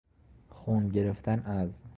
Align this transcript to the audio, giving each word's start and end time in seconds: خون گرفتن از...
خون 0.49 0.89
گرفتن 0.89 1.39
از... 1.45 1.83